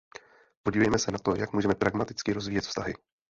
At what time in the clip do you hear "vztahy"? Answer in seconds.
2.65-2.95